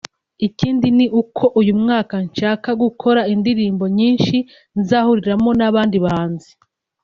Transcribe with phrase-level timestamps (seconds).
[0.47, 4.37] Ikindi ni uko uyu mwaka nshaka gukora indirimbo nyinshi
[4.79, 6.49] nzahuriramo n’abandi bahanzi